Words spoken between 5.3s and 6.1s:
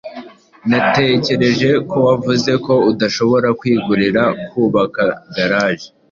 garage.